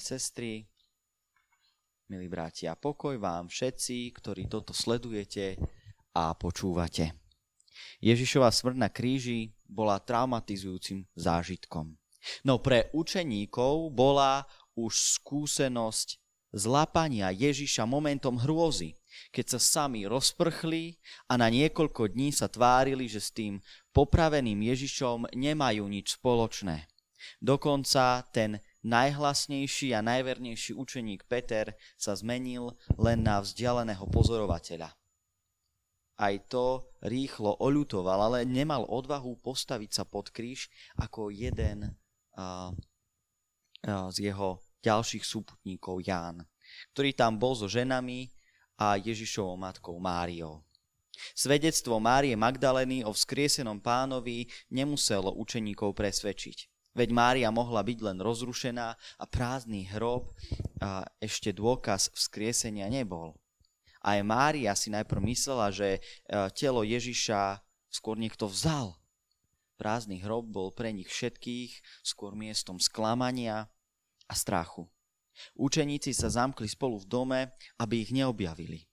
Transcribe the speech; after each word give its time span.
sestry, 0.00 0.64
milí 2.08 2.26
bratia, 2.26 2.74
pokoj 2.74 3.14
vám 3.20 3.46
všetci, 3.46 4.10
ktorí 4.16 4.48
toto 4.50 4.74
sledujete 4.74 5.60
a 6.16 6.34
počúvate. 6.34 7.14
Ježišova 8.00 8.50
smrť 8.50 8.76
na 8.80 8.88
kríži 8.90 9.52
bola 9.68 10.00
traumatizujúcim 10.02 11.06
zážitkom. 11.14 11.94
No 12.44 12.60
pre 12.60 12.92
učeníkov 12.92 13.94
bola 13.94 14.44
už 14.76 15.20
skúsenosť 15.20 16.20
zlapania 16.50 17.30
Ježiša 17.30 17.86
momentom 17.86 18.36
hrôzy, 18.40 18.98
keď 19.30 19.56
sa 19.56 19.60
sami 19.60 20.04
rozprchli 20.04 20.98
a 21.30 21.38
na 21.38 21.46
niekoľko 21.46 22.10
dní 22.10 22.34
sa 22.34 22.50
tvárili, 22.50 23.06
že 23.06 23.22
s 23.22 23.30
tým 23.30 23.62
popraveným 23.94 24.58
Ježišom 24.66 25.30
nemajú 25.34 25.84
nič 25.86 26.18
spoločné. 26.18 26.90
Dokonca 27.38 28.24
ten 28.34 28.58
najhlasnejší 28.82 29.92
a 29.92 30.00
najvernejší 30.00 30.72
učeník 30.76 31.28
Peter 31.28 31.76
sa 32.00 32.16
zmenil 32.16 32.76
len 32.96 33.20
na 33.20 33.40
vzdialeného 33.44 34.04
pozorovateľa. 34.08 34.90
Aj 36.20 36.34
to 36.52 36.84
rýchlo 37.00 37.56
oľutoval, 37.56 38.28
ale 38.32 38.38
nemal 38.44 38.84
odvahu 38.84 39.40
postaviť 39.40 39.90
sa 39.90 40.04
pod 40.04 40.28
kríž 40.28 40.68
ako 41.00 41.32
jeden 41.32 41.96
uh, 42.36 42.68
uh, 43.88 44.08
z 44.12 44.28
jeho 44.28 44.60
ďalších 44.84 45.24
súputníkov 45.24 46.04
Ján, 46.04 46.44
ktorý 46.92 47.16
tam 47.16 47.40
bol 47.40 47.56
so 47.56 47.68
ženami 47.68 48.28
a 48.76 49.00
Ježišovou 49.00 49.56
matkou 49.56 49.96
Máriou. 49.96 50.64
Svedectvo 51.36 52.00
Márie 52.00 52.32
Magdaleny 52.32 53.04
o 53.04 53.12
vzkriesenom 53.12 53.80
pánovi 53.80 54.48
nemuselo 54.72 55.36
učeníkov 55.36 55.92
presvedčiť. 55.92 56.79
Veď 56.90 57.08
Mária 57.14 57.48
mohla 57.54 57.86
byť 57.86 57.98
len 58.02 58.18
rozrušená 58.18 58.88
a 58.94 59.24
prázdny 59.30 59.86
hrob 59.94 60.34
a 60.82 61.06
ešte 61.22 61.54
dôkaz 61.54 62.10
vzkriesenia 62.10 62.90
nebol. 62.90 63.38
Aj 64.00 64.18
Mária 64.24 64.74
si 64.74 64.90
najprv 64.90 65.22
myslela, 65.28 65.70
že 65.70 65.96
e, 65.96 66.00
telo 66.56 66.82
Ježiša 66.82 67.62
skôr 67.92 68.16
niekto 68.16 68.48
vzal. 68.48 68.96
Prázdny 69.76 70.18
hrob 70.24 70.50
bol 70.50 70.72
pre 70.72 70.90
nich 70.90 71.08
všetkých 71.08 72.02
skôr 72.02 72.34
miestom 72.34 72.80
sklamania 72.80 73.70
a 74.26 74.34
strachu. 74.34 74.88
Učeníci 75.56 76.12
sa 76.12 76.28
zamkli 76.28 76.68
spolu 76.68 77.00
v 77.00 77.06
dome, 77.06 77.40
aby 77.80 78.04
ich 78.04 78.10
neobjavili. 78.12 78.84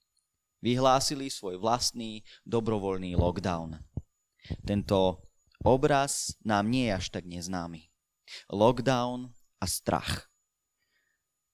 Vyhlásili 0.64 1.30
svoj 1.30 1.60
vlastný 1.60 2.24
dobrovoľný 2.48 3.14
lockdown. 3.20 3.78
Tento 4.64 5.27
obraz 5.66 6.38
nám 6.46 6.70
nie 6.70 6.90
je 6.90 6.94
až 6.98 7.06
tak 7.14 7.24
neznámy 7.26 7.88
lockdown 8.52 9.32
a 9.60 9.66
strach. 9.66 10.28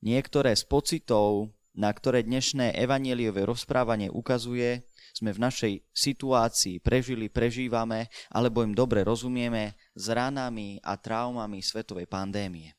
Niektoré 0.04 0.52
z 0.58 0.64
pocitov, 0.68 1.56
na 1.74 1.90
ktoré 1.90 2.22
dnešné 2.28 2.76
evanieliové 2.76 3.48
rozprávanie 3.48 4.12
ukazuje, 4.12 4.84
sme 5.14 5.32
v 5.32 5.40
našej 5.40 5.74
situácii 5.94 6.82
prežili, 6.82 7.30
prežívame, 7.30 8.10
alebo 8.34 8.66
im 8.66 8.74
dobre 8.74 9.06
rozumieme 9.06 9.78
s 9.94 10.10
ranami 10.10 10.82
a 10.84 10.98
traumami 10.98 11.62
svetovej 11.62 12.10
pandémie. 12.10 12.74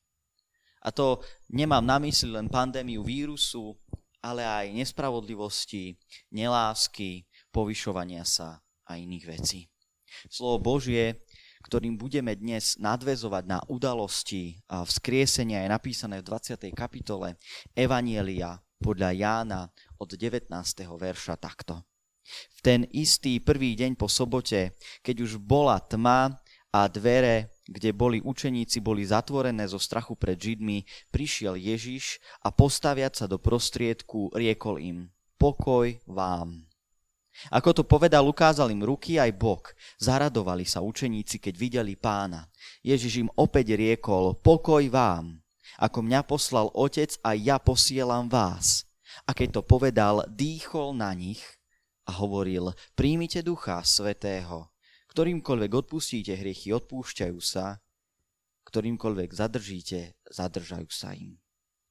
A 0.85 0.93
to 0.93 1.25
nemám 1.49 1.81
na 1.81 1.97
mysli 2.03 2.29
len 2.29 2.51
pandémiu 2.51 3.01
vírusu, 3.01 3.73
ale 4.21 4.45
aj 4.45 4.75
nespravodlivosti, 4.77 5.97
nelásky, 6.29 7.25
povyšovania 7.49 8.27
sa 8.29 8.61
a 8.85 9.01
iných 9.01 9.25
vecí. 9.25 9.74
Slovo 10.31 10.79
Božie 10.79 11.25
ktorým 11.65 11.97
budeme 11.97 12.37
dnes 12.37 12.77
nadvezovať 12.77 13.45
na 13.49 13.59
udalosti 13.73 14.61
vzkriesenia, 14.69 15.65
je 15.65 15.73
napísané 15.73 16.21
v 16.21 16.29
20. 16.29 16.61
kapitole 16.77 17.41
Evanielia 17.73 18.61
podľa 18.85 19.11
Jána 19.17 19.61
od 19.97 20.13
19. 20.13 20.53
verša 20.85 21.41
takto. 21.41 21.81
V 22.25 22.59
ten 22.61 22.85
istý 22.93 23.41
prvý 23.41 23.77
deň 23.77 23.97
po 23.97 24.13
sobote, 24.13 24.77
keď 25.01 25.17
už 25.25 25.41
bola 25.41 25.81
tma 25.81 26.37
a 26.73 26.81
dvere, 26.89 27.53
kde 27.65 27.97
boli 27.97 28.21
učeníci, 28.21 28.85
boli 28.85 29.09
zatvorené 29.09 29.65
zo 29.65 29.81
strachu 29.81 30.21
pred 30.21 30.37
Židmi, 30.37 30.85
prišiel 31.09 31.57
Ježiš 31.57 32.21
a 32.45 32.53
postaviať 32.53 33.25
sa 33.25 33.27
do 33.29 33.41
prostriedku 33.41 34.33
riekol 34.37 34.77
im, 34.81 34.99
pokoj 35.41 35.97
vám. 36.05 36.74
Ako 37.51 37.75
to 37.75 37.83
povedal, 37.83 38.25
ukázal 38.25 38.71
im 38.71 38.87
ruky 38.87 39.19
aj 39.19 39.35
bok. 39.35 39.75
Zaradovali 39.99 40.65
sa 40.65 40.81
učeníci, 40.81 41.43
keď 41.43 41.55
videli 41.59 41.95
pána. 41.99 42.47
Ježiš 42.81 43.27
im 43.27 43.31
opäť 43.35 43.75
riekol, 43.75 44.39
pokoj 44.39 44.87
vám. 44.89 45.43
Ako 45.83 46.07
mňa 46.07 46.23
poslal 46.23 46.71
otec 46.71 47.19
a 47.27 47.35
ja 47.35 47.59
posielam 47.59 48.31
vás. 48.31 48.87
A 49.27 49.35
keď 49.35 49.61
to 49.61 49.63
povedal, 49.67 50.23
dýchol 50.31 50.95
na 50.95 51.11
nich 51.15 51.43
a 52.07 52.15
hovoril, 52.23 52.75
príjmite 52.95 53.43
ducha 53.43 53.83
svetého. 53.83 54.71
Ktorýmkoľvek 55.11 55.71
odpustíte 55.71 56.35
hriechy, 56.35 56.75
odpúšťajú 56.75 57.39
sa. 57.39 57.79
Ktorýmkoľvek 58.67 59.31
zadržíte, 59.31 60.19
zadržajú 60.27 60.91
sa 60.91 61.15
im. 61.15 61.39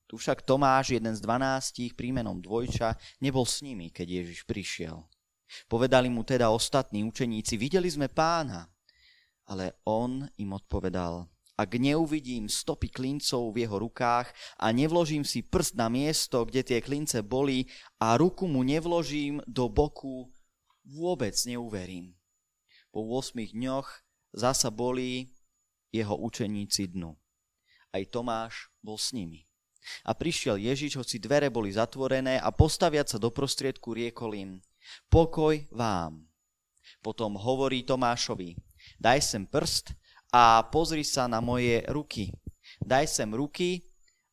Tu 0.08 0.20
však 0.20 0.44
Tomáš, 0.44 0.94
jeden 0.94 1.16
z 1.16 1.24
dvanástich, 1.24 1.96
prímenom 1.96 2.44
dvojča, 2.44 3.00
nebol 3.24 3.48
s 3.48 3.64
nimi, 3.64 3.90
keď 3.90 4.22
Ježiš 4.22 4.44
prišiel. 4.44 5.08
Povedali 5.68 6.10
mu 6.10 6.24
teda 6.26 6.50
ostatní 6.50 7.04
učeníci, 7.04 7.58
videli 7.58 7.92
sme 7.92 8.10
pána. 8.10 8.70
Ale 9.44 9.76
on 9.84 10.24
im 10.40 10.56
odpovedal, 10.56 11.28
ak 11.54 11.78
neuvidím 11.78 12.50
stopy 12.50 12.90
klincov 12.90 13.54
v 13.54 13.68
jeho 13.68 13.78
rukách 13.78 14.32
a 14.58 14.72
nevložím 14.74 15.22
si 15.22 15.46
prst 15.46 15.78
na 15.78 15.86
miesto, 15.92 16.42
kde 16.48 16.66
tie 16.66 16.80
klince 16.82 17.22
boli 17.22 17.70
a 18.02 18.18
ruku 18.18 18.50
mu 18.50 18.66
nevložím 18.66 19.44
do 19.46 19.70
boku, 19.70 20.34
vôbec 20.82 21.38
neuverím. 21.46 22.18
Po 22.90 23.06
8 23.06 23.38
dňoch 23.54 23.88
zasa 24.34 24.74
boli 24.74 25.30
jeho 25.94 26.18
učeníci 26.18 26.98
dnu. 26.98 27.14
Aj 27.94 28.02
Tomáš 28.10 28.74
bol 28.82 28.98
s 28.98 29.14
nimi. 29.14 29.46
A 30.08 30.18
prišiel 30.18 30.58
Ježiš, 30.58 30.98
hoci 30.98 31.22
dvere 31.22 31.54
boli 31.54 31.70
zatvorené 31.70 32.42
a 32.42 32.50
postaviať 32.50 33.14
sa 33.14 33.18
do 33.22 33.30
prostriedku 33.30 33.94
riekol 33.94 34.34
im, 34.34 34.52
Pokoj 35.08 35.68
vám. 35.72 36.26
Potom 37.04 37.36
hovorí 37.36 37.84
Tomášovi, 37.84 38.56
daj 39.00 39.20
sem 39.20 39.44
prst 39.44 39.92
a 40.32 40.64
pozri 40.72 41.04
sa 41.04 41.28
na 41.28 41.44
moje 41.44 41.84
ruky. 41.92 42.32
Daj 42.80 43.12
sem 43.12 43.30
ruky 43.32 43.84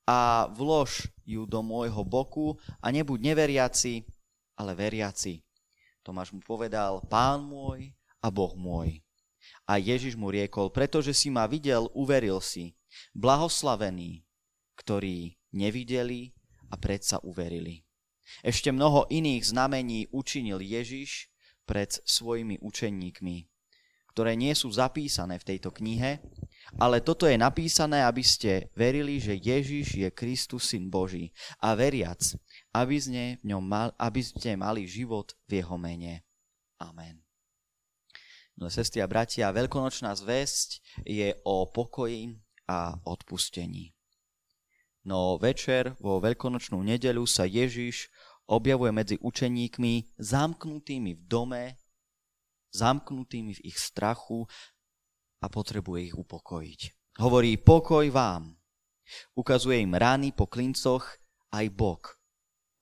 a 0.07 0.51
vlož 0.55 1.11
ju 1.27 1.47
do 1.47 1.63
môjho 1.63 2.03
boku 2.07 2.59
a 2.83 2.91
nebuď 2.91 3.35
neveriaci, 3.35 4.07
ale 4.59 4.75
veriaci. 4.75 5.43
Tomáš 6.01 6.33
mu 6.33 6.41
povedal, 6.41 7.05
pán 7.07 7.45
môj 7.45 7.93
a 8.25 8.33
Boh 8.33 8.57
môj. 8.57 9.05
A 9.69 9.79
Ježiš 9.79 10.17
mu 10.17 10.33
riekol, 10.33 10.73
pretože 10.73 11.15
si 11.15 11.29
ma 11.29 11.47
videl, 11.47 11.87
uveril 11.95 12.43
si. 12.43 12.75
Blahoslavení, 13.15 14.27
ktorí 14.75 15.39
nevideli 15.55 16.35
a 16.71 16.75
predsa 16.79 17.23
uverili. 17.23 17.87
Ešte 18.41 18.73
mnoho 18.73 19.07
iných 19.11 19.51
znamení 19.51 20.09
učinil 20.15 20.63
Ježiš 20.63 21.31
pred 21.69 21.91
svojimi 22.03 22.59
učeníkmi, 22.59 23.37
ktoré 24.11 24.35
nie 24.35 24.51
sú 24.59 24.75
zapísané 24.75 25.39
v 25.39 25.55
tejto 25.55 25.71
knihe, 25.71 26.19
ale 26.79 27.03
toto 27.03 27.27
je 27.27 27.39
napísané, 27.39 28.03
aby 28.03 28.23
ste 28.23 28.71
verili, 28.75 29.19
že 29.19 29.39
Ježiš 29.39 29.87
je 29.97 30.09
Kristus, 30.11 30.71
Syn 30.71 30.91
Boží 30.91 31.35
a 31.63 31.75
veriac, 31.75 32.21
aby, 32.75 32.97
ste, 32.99 33.39
v 33.43 33.45
ňom 33.55 33.63
mal, 33.63 33.89
aby 33.99 34.23
ste 34.23 34.55
mali 34.55 34.87
život 34.87 35.35
v 35.51 35.63
jeho 35.63 35.79
mene. 35.79 36.27
Amen. 36.79 37.23
Milé 38.59 38.71
sestry 38.71 39.01
a 39.01 39.09
bratia, 39.09 39.55
veľkonočná 39.55 40.13
zväzť 40.13 40.85
je 41.09 41.33
o 41.49 41.65
pokoji 41.71 42.37
a 42.69 42.99
odpustení. 43.09 43.97
No 45.11 45.43
večer 45.43 45.99
vo 45.99 46.23
veľkonočnú 46.23 46.87
nedeľu 46.87 47.27
sa 47.27 47.43
Ježiš 47.43 48.07
objavuje 48.47 48.95
medzi 48.95 49.17
učeníkmi 49.19 50.15
zamknutými 50.15 51.19
v 51.19 51.23
dome, 51.27 51.65
zamknutými 52.71 53.59
v 53.59 53.65
ich 53.67 53.75
strachu 53.75 54.47
a 55.43 55.51
potrebuje 55.51 56.15
ich 56.15 56.15
upokojiť. 56.15 56.81
Hovorí 57.19 57.59
pokoj 57.59 58.07
vám. 58.07 58.55
Ukazuje 59.35 59.83
im 59.83 59.99
rány 59.99 60.31
po 60.31 60.47
klincoch 60.47 61.03
aj 61.51 61.67
bok. 61.75 62.15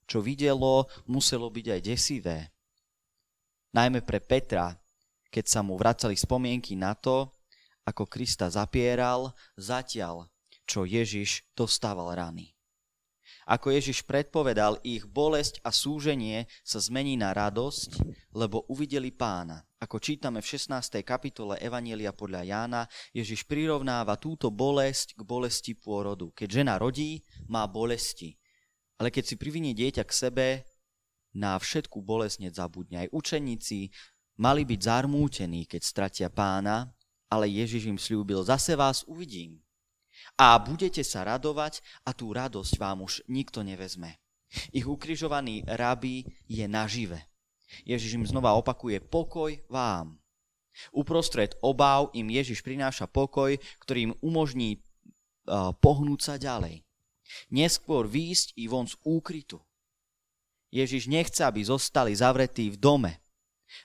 Čo 0.05 0.21
videlo, 0.21 0.85
muselo 1.09 1.49
byť 1.49 1.65
aj 1.65 1.81
desivé. 1.81 2.53
Najmä 3.73 4.05
pre 4.05 4.21
Petra, 4.21 4.77
keď 5.33 5.45
sa 5.49 5.65
mu 5.65 5.81
vracali 5.81 6.13
spomienky 6.13 6.77
na 6.77 6.93
to, 6.93 7.33
ako 7.89 8.05
Krista 8.05 8.53
zapieral, 8.53 9.33
zatiaľ, 9.57 10.29
čo 10.69 10.85
Ježiš 10.85 11.49
dostával 11.57 12.13
rany. 12.13 12.53
Ako 13.49 13.73
Ježiš 13.73 14.05
predpovedal, 14.05 14.77
ich 14.85 15.09
bolesť 15.09 15.57
a 15.65 15.73
súženie 15.73 16.45
sa 16.61 16.77
zmení 16.77 17.17
na 17.17 17.33
radosť, 17.33 17.97
lebo 18.37 18.61
uvideli 18.69 19.09
pána 19.09 19.65
Ako 19.81 19.97
čítame 19.97 20.37
v 20.37 20.49
16. 20.53 21.01
kapitole 21.01 21.57
Evanielia 21.57 22.13
podľa 22.13 22.45
Jána, 22.45 22.81
Ježiš 23.09 23.49
prirovnáva 23.49 24.21
túto 24.21 24.53
bolesť 24.53 25.17
k 25.17 25.21
bolesti 25.25 25.73
pôrodu. 25.73 26.29
Keď 26.37 26.61
žena 26.61 26.77
rodí, 26.77 27.25
má 27.49 27.65
bolesti. 27.65 28.37
Ale 29.01 29.09
keď 29.09 29.33
si 29.33 29.35
privinie 29.41 29.73
dieťa 29.73 30.05
k 30.05 30.13
sebe, 30.13 30.47
na 31.33 31.57
všetku 31.57 32.01
bolesť 32.05 32.49
nezabudne. 32.49 33.05
Aj 33.05 33.09
učeníci 33.09 33.89
mali 34.37 34.61
byť 34.65 34.79
zarmútení, 34.81 35.65
keď 35.65 35.81
stratia 35.81 36.29
pána, 36.29 36.89
ale 37.29 37.49
Ježiš 37.49 37.89
im 37.89 37.97
slúbil, 38.01 38.41
zase 38.45 38.73
vás 38.77 39.05
uvidím. 39.05 39.61
A 40.39 40.55
budete 40.59 41.03
sa 41.03 41.27
radovať 41.27 41.83
a 42.07 42.15
tú 42.15 42.31
radosť 42.31 42.79
vám 42.79 43.03
už 43.03 43.27
nikto 43.27 43.63
nevezme. 43.63 44.19
Ich 44.73 44.87
ukrižovaný 44.87 45.67
rabi 45.67 46.25
je 46.49 46.65
nažive. 46.65 47.21
Ježiš 47.85 48.17
im 48.17 48.25
znova 48.25 48.57
opakuje 48.57 48.97
pokoj 48.97 49.53
vám. 49.69 50.17
Uprostred 50.89 51.53
obáv 51.61 52.09
im 52.17 52.33
Ježiš 52.33 52.65
prináša 52.65 53.05
pokoj, 53.05 53.59
ktorý 53.83 54.09
im 54.09 54.13
umožní 54.23 54.79
uh, 54.79 55.75
pohnúť 55.77 56.19
sa 56.23 56.35
ďalej. 56.39 56.81
Neskôr 57.53 58.09
výjsť 58.09 58.57
i 58.57 58.65
von 58.65 58.89
z 58.89 58.97
úkrytu. 59.05 59.61
Ježiš 60.73 61.09
nechce, 61.09 61.45
aby 61.45 61.61
zostali 61.65 62.13
zavretí 62.13 62.73
v 62.73 62.77
dome. 62.77 63.13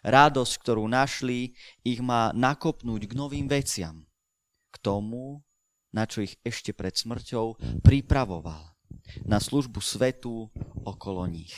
Radosť, 0.01 0.53
ktorú 0.65 0.89
našli, 0.89 1.53
ich 1.85 2.01
má 2.01 2.33
nakopnúť 2.33 3.05
k 3.05 3.13
novým 3.13 3.47
veciam. 3.49 4.09
K 4.73 4.77
tomu, 4.81 5.44
na 5.95 6.11
čo 6.11 6.27
ich 6.27 6.35
ešte 6.43 6.75
pred 6.75 6.91
smrťou 6.91 7.55
pripravoval. 7.87 8.75
Na 9.23 9.39
službu 9.39 9.79
svetu 9.79 10.51
okolo 10.83 11.31
nich. 11.31 11.55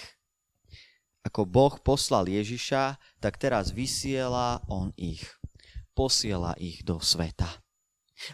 Ako 1.24 1.48
Boh 1.48 1.74
poslal 1.80 2.28
Ježiša, 2.28 3.00
tak 3.18 3.40
teraz 3.40 3.72
vysiela 3.72 4.62
On 4.68 4.92
ich. 4.94 5.24
Posiela 5.96 6.52
ich 6.60 6.84
do 6.84 7.00
sveta. 7.00 7.48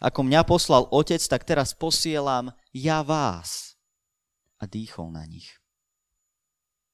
Ako 0.02 0.26
mňa 0.26 0.42
poslal 0.42 0.90
Otec, 0.90 1.22
tak 1.22 1.46
teraz 1.46 1.72
posielam 1.72 2.50
ja 2.74 3.00
vás. 3.06 3.78
A 4.58 4.66
dýchol 4.66 5.14
na 5.14 5.22
nich. 5.24 5.48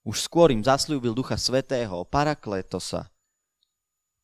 Už 0.07 0.25
skôr 0.25 0.49
im 0.55 0.65
zasľúbil 0.65 1.13
Ducha 1.13 1.37
Svetého, 1.37 2.01
Parakletosa. 2.09 3.13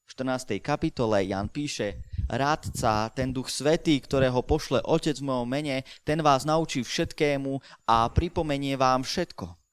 V 0.05 0.17
14. 0.17 0.61
kapitole 0.65 1.29
Jan 1.29 1.49
píše, 1.49 2.01
Rádca, 2.29 3.13
ten 3.13 3.33
Duch 3.33 3.53
Svetý, 3.53 4.01
ktorého 4.01 4.41
pošle 4.43 4.81
Otec 4.85 5.21
v 5.21 5.29
mojom 5.29 5.49
mene, 5.49 5.85
ten 6.03 6.21
vás 6.25 6.49
naučí 6.49 6.81
všetkému 6.81 7.61
a 7.89 8.09
pripomenie 8.13 8.77
vám 8.77 9.05
všetko 9.05 9.65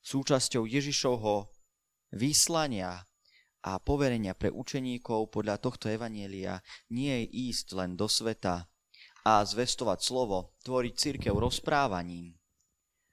súčasťou 0.00 0.64
Ježišovho 0.64 1.52
vyslania 2.16 3.04
a 3.60 3.72
poverenia 3.76 4.32
pre 4.32 4.48
učeníkov 4.48 5.28
podľa 5.28 5.60
tohto 5.60 5.92
evanielia 5.92 6.64
nie 6.88 7.12
je 7.24 7.52
ísť 7.52 7.66
len 7.76 7.90
do 7.92 8.08
sveta 8.08 8.64
a 9.20 9.32
zvestovať 9.44 10.00
slovo, 10.00 10.56
tvoriť 10.64 10.94
církev 10.96 11.36
rozprávaním. 11.36 12.39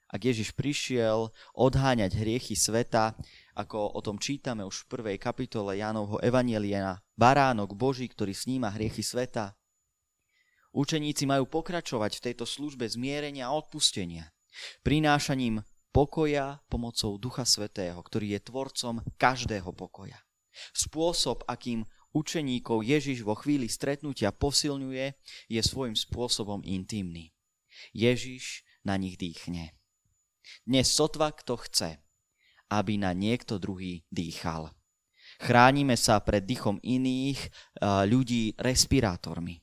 Ak 0.08 0.24
Ježiš 0.24 0.56
prišiel 0.56 1.28
odháňať 1.52 2.16
hriechy 2.16 2.56
sveta, 2.56 3.12
ako 3.52 3.92
o 3.92 4.00
tom 4.00 4.16
čítame 4.16 4.64
už 4.64 4.88
v 4.88 4.90
prvej 4.96 5.16
kapitole 5.20 5.76
Jánovho 5.76 6.16
Evanielia, 6.24 6.96
baránok 7.12 7.76
Boží, 7.76 8.08
ktorý 8.08 8.32
sníma 8.32 8.72
hriechy 8.72 9.04
sveta, 9.04 9.52
učeníci 10.72 11.28
majú 11.28 11.44
pokračovať 11.44 12.18
v 12.18 12.24
tejto 12.24 12.48
službe 12.48 12.88
zmierenia 12.88 13.52
a 13.52 13.56
odpustenia, 13.56 14.32
prinášaním 14.80 15.60
pokoja 15.92 16.64
pomocou 16.72 17.20
Ducha 17.20 17.44
Svetého, 17.44 18.00
ktorý 18.00 18.38
je 18.38 18.40
tvorcom 18.48 18.94
každého 19.20 19.76
pokoja. 19.76 20.16
Spôsob, 20.72 21.44
akým 21.44 21.84
učeníkov 22.16 22.80
Ježiš 22.80 23.22
vo 23.28 23.36
chvíli 23.36 23.68
stretnutia 23.68 24.32
posilňuje, 24.32 25.06
je 25.52 25.60
svojím 25.60 25.94
spôsobom 25.94 26.64
intimný. 26.64 27.36
Ježiš 27.92 28.64
na 28.88 28.96
nich 28.96 29.20
dýchne. 29.20 29.77
Dnes 30.64 30.88
sotva 30.92 31.32
kto 31.32 31.56
chce, 31.56 32.00
aby 32.72 33.00
na 33.00 33.16
niekto 33.16 33.56
druhý 33.56 34.04
dýchal. 34.12 34.72
Chránime 35.38 35.94
sa 35.94 36.18
pred 36.20 36.42
dýchom 36.44 36.82
iných 36.82 37.40
ľudí 38.08 38.58
respirátormi. 38.58 39.62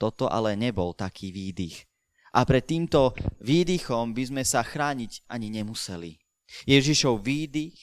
Toto 0.00 0.30
ale 0.32 0.56
nebol 0.56 0.96
taký 0.96 1.28
výdych, 1.28 1.84
a 2.30 2.46
pred 2.46 2.62
týmto 2.62 3.10
výdychom 3.42 4.14
by 4.14 4.22
sme 4.22 4.42
sa 4.46 4.62
chrániť 4.62 5.26
ani 5.26 5.50
nemuseli. 5.50 6.14
Ježišov 6.66 7.26
výdych 7.26 7.78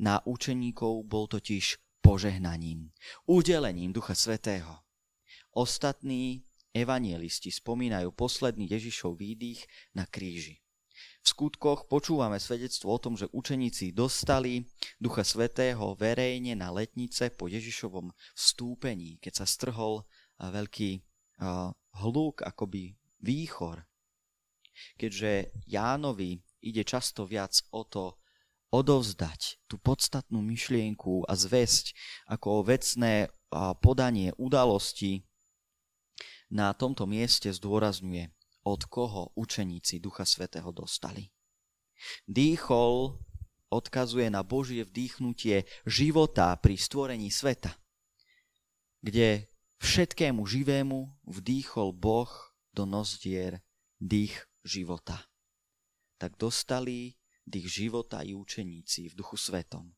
na 0.00 0.24
učeníkov 0.24 1.04
bol 1.04 1.28
totiž 1.28 1.76
požehnaním, 2.00 2.88
udelením 3.28 3.92
Ducha 3.92 4.16
Svetého. 4.16 4.80
Ostatní 5.52 6.48
evanielisti 6.72 7.52
spomínajú 7.52 8.08
posledný 8.16 8.72
Ježišov 8.72 9.20
výdych 9.20 9.68
na 9.92 10.08
kríži. 10.08 10.64
V 11.20 11.26
skutkoch 11.28 11.84
počúvame 11.84 12.40
svedectvo 12.40 12.96
o 12.96 13.02
tom, 13.02 13.12
že 13.12 13.28
učeníci 13.28 13.92
dostali 13.92 14.64
Ducha 14.96 15.20
Svetého 15.20 15.92
verejne 15.92 16.56
na 16.56 16.72
letnice 16.72 17.28
po 17.28 17.44
Ježišovom 17.44 18.08
vstúpení, 18.32 19.20
keď 19.20 19.44
sa 19.44 19.46
strhol 19.46 20.08
veľký 20.40 21.04
hluk, 22.00 22.40
akoby 22.40 22.96
výchor. 23.20 23.84
Keďže 24.96 25.52
Jánovi 25.68 26.40
ide 26.64 26.88
často 26.88 27.28
viac 27.28 27.52
o 27.68 27.84
to 27.84 28.16
odovzdať 28.72 29.66
tú 29.68 29.76
podstatnú 29.76 30.40
myšlienku 30.40 31.28
a 31.28 31.36
zväzť 31.36 31.92
ako 32.32 32.64
vecné 32.64 33.28
podanie 33.84 34.32
udalosti, 34.40 35.20
na 36.50 36.72
tomto 36.74 37.06
mieste 37.06 37.52
zdôrazňuje, 37.52 38.32
od 38.70 38.86
koho 38.86 39.22
učeníci 39.34 39.98
Ducha 39.98 40.22
Svetého 40.22 40.70
dostali. 40.70 41.26
Dýchol 42.24 43.18
odkazuje 43.70 44.30
na 44.30 44.42
Božie 44.42 44.86
vdýchnutie 44.86 45.66
života 45.86 46.54
pri 46.58 46.74
stvorení 46.78 47.30
sveta, 47.30 47.74
kde 49.02 49.50
všetkému 49.82 50.42
živému 50.46 50.98
vdýchol 51.26 51.94
Boh 51.94 52.30
do 52.74 52.86
nozdier 52.86 53.62
dých 53.98 54.46
života. 54.62 55.18
Tak 56.20 56.36
dostali 56.36 57.16
dých 57.46 57.68
života 57.68 58.22
i 58.22 58.36
učeníci 58.36 59.10
v 59.10 59.14
duchu 59.16 59.36
svetom. 59.36 59.90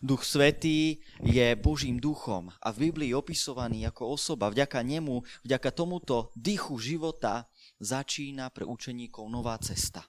Duch 0.00 0.24
Svetý 0.24 1.04
je 1.20 1.52
Božím 1.60 2.00
duchom 2.00 2.48
a 2.48 2.68
v 2.72 2.88
Biblii 2.88 3.12
opisovaný 3.12 3.84
ako 3.84 4.16
osoba. 4.16 4.48
Vďaka 4.48 4.80
nemu, 4.80 5.20
vďaka 5.44 5.70
tomuto 5.76 6.32
dychu 6.32 6.80
života 6.80 7.44
začína 7.84 8.48
pre 8.50 8.64
učeníkov 8.64 9.28
nová 9.28 9.60
cesta. 9.60 10.02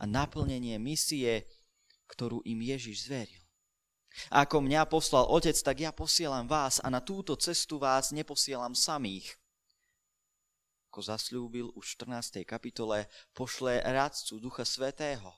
A 0.00 0.08
naplnenie 0.08 0.80
misie, 0.80 1.44
ktorú 2.08 2.40
im 2.48 2.64
Ježiš 2.64 3.06
zveril. 3.06 3.42
Ako 4.32 4.64
mňa 4.64 4.88
poslal 4.88 5.28
Otec, 5.28 5.54
tak 5.60 5.84
ja 5.84 5.92
posielam 5.92 6.48
vás 6.48 6.80
a 6.80 6.88
na 6.88 7.04
túto 7.04 7.36
cestu 7.36 7.76
vás 7.76 8.10
neposielam 8.10 8.72
samých, 8.72 9.36
ako 10.88 11.04
zasľúbil 11.04 11.66
už 11.76 11.84
v 11.84 12.10
14. 12.18 12.42
kapitole, 12.48 13.06
pošle 13.36 13.84
rádcu 13.84 14.40
Ducha 14.40 14.64
Svetého. 14.64 15.30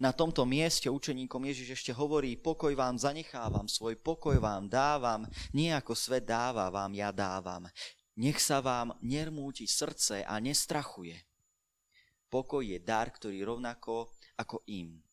Na 0.00 0.10
tomto 0.10 0.48
mieste 0.48 0.88
učeníkom 0.88 1.44
Ježiš 1.46 1.76
ešte 1.78 1.92
hovorí, 1.92 2.34
pokoj 2.40 2.72
vám 2.72 2.96
zanechávam, 2.96 3.68
svoj 3.68 4.00
pokoj 4.00 4.40
vám 4.40 4.72
dávam, 4.72 5.28
nie 5.52 5.68
ako 5.68 5.92
svet 5.92 6.24
dáva, 6.24 6.72
vám 6.72 6.96
ja 6.96 7.12
dávam. 7.12 7.68
Nech 8.16 8.40
sa 8.40 8.64
vám 8.64 8.96
nermúti 9.04 9.68
srdce 9.68 10.24
a 10.24 10.40
nestrachuje. 10.40 11.20
Pokoj 12.32 12.64
je 12.64 12.80
dar, 12.80 13.12
ktorý 13.12 13.44
rovnako 13.44 14.08
ako 14.40 14.64
im. 14.72 15.04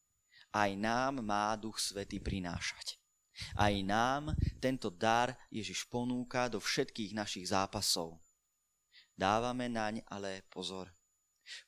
Aj 0.56 0.72
nám 0.78 1.20
má 1.20 1.52
Duch 1.60 1.84
Svetý 1.84 2.24
prinášať. 2.24 2.96
Aj 3.58 3.74
nám 3.84 4.38
tento 4.62 4.94
dar 4.94 5.34
Ježiš 5.50 5.90
ponúka 5.90 6.48
do 6.48 6.62
všetkých 6.62 7.18
našich 7.18 7.50
zápasov. 7.50 8.22
Dávame 9.14 9.68
naň 9.68 10.06
ale 10.10 10.46
pozor. 10.50 10.90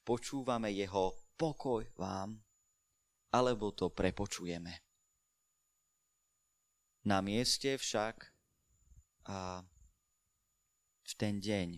Počúvame 0.08 0.72
jeho 0.72 1.13
pokoj 1.36 1.84
vám, 2.00 2.39
alebo 3.34 3.75
to 3.75 3.92
prepočujeme. 3.92 4.72
Na 7.06 7.22
mieste 7.22 7.77
však 7.77 8.34
a 9.30 9.62
v 11.05 11.12
ten 11.15 11.38
deň 11.38 11.69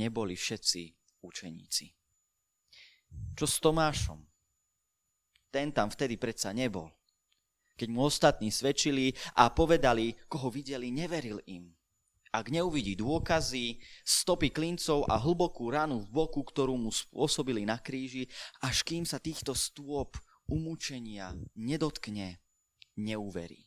neboli 0.00 0.34
všetci 0.34 0.82
učeníci. 1.20 1.86
Čo 3.36 3.44
s 3.44 3.56
Tomášom? 3.60 4.20
Ten 5.52 5.72
tam 5.72 5.92
vtedy 5.92 6.16
predsa 6.16 6.50
nebol. 6.56 6.88
Keď 7.76 7.88
mu 7.92 8.08
ostatní 8.08 8.48
svedčili 8.48 9.12
a 9.36 9.52
povedali, 9.52 10.16
koho 10.28 10.48
videli, 10.48 10.88
neveril 10.88 11.44
im 11.44 11.76
ak 12.36 12.52
neuvidí 12.52 13.00
dôkazy, 13.00 13.80
stopy 14.04 14.52
klincov 14.52 15.08
a 15.08 15.16
hlbokú 15.16 15.72
ranu 15.72 16.04
v 16.04 16.08
boku, 16.12 16.44
ktorú 16.44 16.76
mu 16.76 16.92
spôsobili 16.92 17.64
na 17.64 17.80
kríži, 17.80 18.28
až 18.60 18.84
kým 18.84 19.08
sa 19.08 19.16
týchto 19.16 19.56
stôp 19.56 20.20
umúčenia 20.44 21.32
nedotkne, 21.56 22.36
neuverí. 23.00 23.64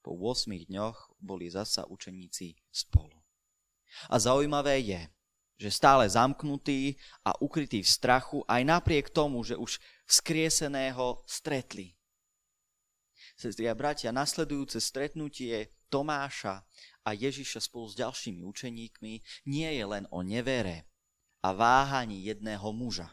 Po 0.00 0.16
8 0.16 0.70
dňoch 0.70 1.18
boli 1.20 1.50
zasa 1.50 1.84
učeníci 1.84 2.56
spolu. 2.72 3.19
A 4.08 4.18
zaujímavé 4.18 4.80
je, 4.80 5.02
že 5.60 5.70
stále 5.70 6.08
zamknutý 6.08 6.96
a 7.20 7.36
ukrytý 7.36 7.84
v 7.84 7.92
strachu, 7.92 8.38
aj 8.48 8.64
napriek 8.64 9.12
tomu, 9.12 9.44
že 9.44 9.60
už 9.60 9.76
vzkrieseného 10.08 11.20
stretli. 11.28 11.92
Sestri 13.36 13.68
a 13.68 13.76
bratia, 13.76 14.12
nasledujúce 14.12 14.80
stretnutie 14.80 15.76
Tomáša 15.92 16.64
a 17.04 17.10
Ježiša 17.12 17.60
spolu 17.60 17.92
s 17.92 17.98
ďalšími 17.98 18.40
učeníkmi 18.44 19.14
nie 19.48 19.70
je 19.74 19.84
len 19.84 20.04
o 20.08 20.24
nevere 20.24 20.88
a 21.44 21.52
váhaní 21.52 22.24
jedného 22.24 22.72
muža. 22.72 23.12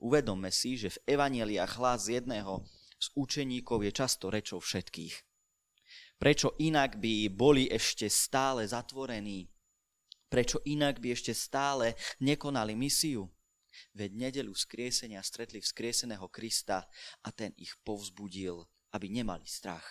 Uvedomme 0.00 0.52
si, 0.52 0.76
že 0.76 0.92
v 0.92 1.16
evaneliách 1.16 1.72
hlas 1.80 2.08
jedného 2.08 2.64
z 3.00 3.06
učeníkov 3.16 3.82
je 3.82 3.92
často 3.92 4.28
rečou 4.28 4.60
všetkých. 4.60 5.31
Prečo 6.22 6.54
inak 6.62 7.02
by 7.02 7.26
boli 7.34 7.66
ešte 7.66 8.06
stále 8.06 8.62
zatvorení 8.62 9.50
Prečo 10.32 10.64
inak 10.64 10.96
by 10.96 11.12
ešte 11.12 11.36
stále 11.36 11.92
nekonali 12.24 12.72
misiu? 12.72 13.28
Veď 13.92 14.16
nedelu 14.16 14.56
skriesenia 14.56 15.20
stretli 15.20 15.60
vzkrieseného 15.60 16.24
Krista 16.32 16.88
a 17.20 17.28
ten 17.28 17.52
ich 17.60 17.76
povzbudil, 17.84 18.64
aby 18.96 19.12
nemali 19.12 19.44
strach. 19.44 19.84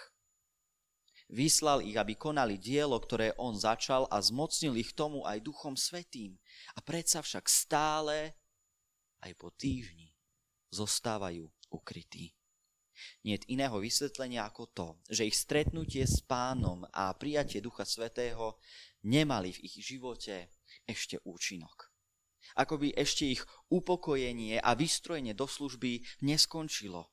Vyslal 1.30 1.86
ich, 1.86 1.94
aby 1.94 2.18
konali 2.18 2.58
dielo, 2.58 2.98
ktoré 2.98 3.38
on 3.38 3.54
začal 3.54 4.10
a 4.10 4.18
zmocnil 4.18 4.74
ich 4.82 4.98
tomu 4.98 5.22
aj 5.30 5.46
Duchom 5.46 5.78
Svetým. 5.78 6.42
A 6.74 6.82
predsa 6.82 7.22
však 7.22 7.46
stále, 7.46 8.34
aj 9.22 9.38
po 9.38 9.54
týždni, 9.54 10.10
zostávajú 10.74 11.46
ukrytí. 11.70 12.34
Nie 13.24 13.38
iného 13.50 13.78
vysvetlenia 13.78 14.46
ako 14.46 14.64
to, 14.72 14.88
že 15.10 15.28
ich 15.28 15.38
stretnutie 15.38 16.06
s 16.06 16.22
pánom 16.26 16.86
a 16.94 17.14
prijatie 17.14 17.62
Ducha 17.62 17.86
Svetého 17.86 18.62
nemali 19.06 19.54
v 19.54 19.64
ich 19.66 19.82
živote 19.82 20.54
ešte 20.86 21.22
účinok. 21.26 21.90
Ako 22.58 22.82
by 22.82 22.92
ešte 22.98 23.32
ich 23.32 23.42
upokojenie 23.72 24.60
a 24.60 24.76
vystrojenie 24.76 25.32
do 25.32 25.48
služby 25.48 26.04
neskončilo, 26.26 27.08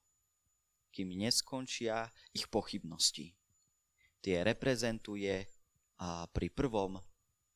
kým 0.91 1.15
neskončia 1.15 2.11
ich 2.35 2.51
pochybnosti. 2.51 3.37
Tie 4.19 4.37
reprezentuje 4.43 5.47
a 6.03 6.27
pri 6.27 6.49
prvom 6.51 6.99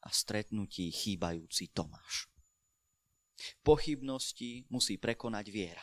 a 0.02 0.08
stretnutí 0.10 0.90
chýbajúci 0.90 1.74
Tomáš. 1.74 2.30
Pochybnosti 3.66 4.66
musí 4.70 4.98
prekonať 4.98 5.46
viera. 5.50 5.82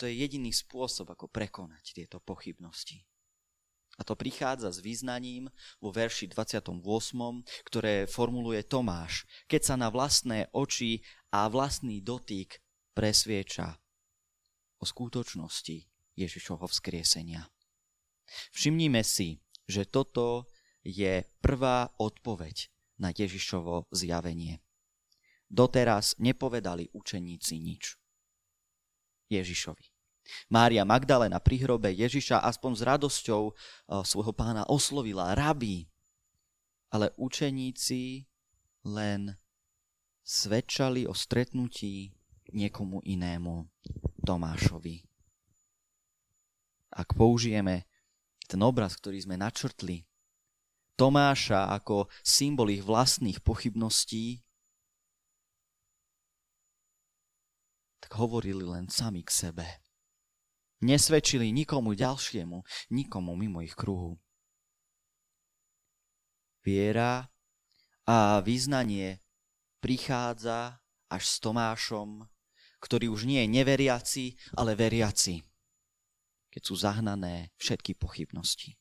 To 0.00 0.08
je 0.08 0.16
jediný 0.16 0.48
spôsob, 0.48 1.12
ako 1.12 1.28
prekonať 1.28 1.92
tieto 1.92 2.24
pochybnosti. 2.24 3.04
A 4.00 4.06
to 4.06 4.16
prichádza 4.16 4.72
s 4.72 4.80
význaním 4.80 5.52
vo 5.76 5.92
verši 5.92 6.32
28, 6.32 6.80
ktoré 7.68 8.08
formuluje 8.08 8.64
Tomáš, 8.64 9.28
keď 9.44 9.60
sa 9.60 9.74
na 9.76 9.92
vlastné 9.92 10.48
oči 10.56 11.04
a 11.36 11.52
vlastný 11.52 12.00
dotyk 12.00 12.64
presvieča 12.96 13.76
o 14.80 14.88
skutočnosti 14.88 15.84
Ježišovho 16.16 16.64
vzkriesenia. 16.64 17.44
Všimnime 18.56 19.04
si, 19.04 19.44
že 19.68 19.84
toto 19.84 20.48
je 20.80 21.28
prvá 21.44 21.92
odpoveď 22.00 22.72
na 22.96 23.12
Ježišovo 23.12 23.92
zjavenie. 23.92 24.64
Doteraz 25.52 26.16
nepovedali 26.16 26.88
učeníci 26.96 27.60
nič. 27.60 27.99
Ježišovi. 29.30 29.86
Mária 30.50 30.82
Magdalena 30.86 31.38
pri 31.38 31.62
hrobe 31.62 31.90
Ježiša 31.90 32.42
aspoň 32.44 32.72
s 32.76 32.82
radosťou 32.82 33.42
eh, 33.48 33.54
svojho 34.02 34.34
pána 34.34 34.66
oslovila 34.66 35.32
rabí. 35.32 35.86
Ale 36.90 37.14
učeníci 37.14 38.26
len 38.82 39.38
svedčali 40.26 41.06
o 41.06 41.14
stretnutí 41.14 42.10
niekomu 42.50 42.98
inému, 43.06 43.70
Tomášovi. 44.26 45.06
Ak 46.90 47.14
použijeme 47.14 47.86
ten 48.50 48.58
obraz, 48.66 48.98
ktorý 48.98 49.22
sme 49.22 49.38
načrtli, 49.38 50.02
Tomáša 50.98 51.70
ako 51.80 52.10
symbol 52.20 52.74
ich 52.74 52.84
vlastných 52.84 53.40
pochybností, 53.40 54.42
tak 58.10 58.18
hovorili 58.18 58.66
len 58.66 58.90
sami 58.90 59.22
k 59.22 59.30
sebe. 59.30 59.62
Nesvedčili 60.82 61.54
nikomu 61.54 61.94
ďalšiemu, 61.94 62.58
nikomu 62.90 63.38
mimo 63.38 63.62
ich 63.62 63.78
kruhu. 63.78 64.18
Viera 66.66 67.30
a 68.10 68.42
význanie 68.42 69.22
prichádza 69.78 70.82
až 71.06 71.22
s 71.22 71.38
Tomášom, 71.38 72.26
ktorý 72.82 73.14
už 73.14 73.30
nie 73.30 73.46
je 73.46 73.52
neveriaci, 73.62 74.24
ale 74.58 74.74
veriaci, 74.74 75.46
keď 76.50 76.62
sú 76.66 76.74
zahnané 76.74 77.54
všetky 77.62 77.94
pochybnosti. 77.94 78.74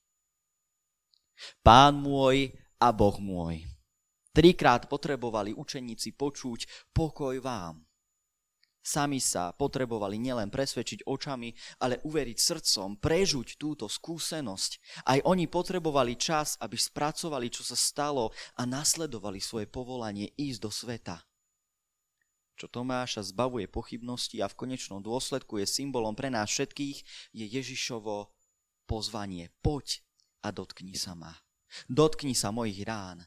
Pán 1.61 2.01
môj 2.01 2.49
a 2.81 2.89
Boh 2.89 3.21
môj. 3.21 3.61
Trikrát 4.33 4.89
potrebovali 4.89 5.53
učeníci 5.53 6.17
počuť 6.17 6.89
pokoj 6.97 7.37
vám. 7.37 7.88
Sami 8.79 9.19
sa 9.19 9.51
potrebovali 9.51 10.15
nielen 10.15 10.47
presvedčiť 10.47 11.03
očami, 11.03 11.51
ale 11.83 11.99
uveriť 11.99 12.37
srdcom, 12.39 12.95
prežuť 12.95 13.59
túto 13.59 13.91
skúsenosť. 13.91 15.03
Aj 15.03 15.19
oni 15.27 15.51
potrebovali 15.51 16.15
čas, 16.15 16.55
aby 16.63 16.79
spracovali, 16.79 17.51
čo 17.51 17.67
sa 17.67 17.75
stalo 17.75 18.31
a 18.55 18.63
nasledovali 18.63 19.43
svoje 19.43 19.67
povolanie 19.67 20.31
ísť 20.39 20.59
do 20.63 20.71
sveta. 20.71 21.17
Čo 22.59 22.67
Tomáša 22.67 23.23
zbavuje 23.23 23.71
pochybnosti 23.71 24.39
a 24.43 24.51
v 24.51 24.57
konečnom 24.57 24.99
dôsledku 24.99 25.63
je 25.63 25.67
symbolom 25.67 26.11
pre 26.11 26.27
nás 26.27 26.51
všetkých, 26.51 26.97
je 27.31 27.45
Ježišovo 27.45 28.31
pozvanie. 28.83 29.51
Poď 29.63 30.03
a 30.43 30.51
dotkni 30.51 30.95
sa 30.95 31.15
ma. 31.15 31.35
Dotkni 31.87 32.35
sa 32.35 32.51
mojich 32.51 32.83
rán. 32.83 33.23